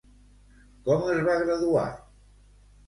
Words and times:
Com 0.87 1.05
es 1.11 1.21
va 1.29 1.37
graduar? 1.45 1.87